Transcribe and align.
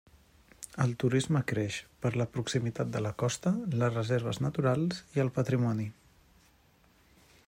El 0.85 0.93
turisme 1.01 1.41
creix, 1.51 1.77
per 2.05 2.11
la 2.21 2.27
proximitat 2.37 2.91
de 2.95 3.03
la 3.07 3.11
costa, 3.25 3.53
les 3.83 3.93
reserves 3.99 4.41
naturals 4.47 5.03
i 5.19 5.25
el 5.25 5.33
patrimoni. 5.37 5.89